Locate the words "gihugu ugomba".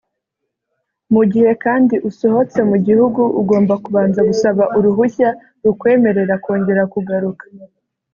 2.87-3.73